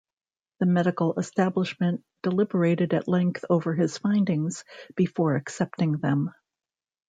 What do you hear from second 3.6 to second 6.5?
his findings before accepting them.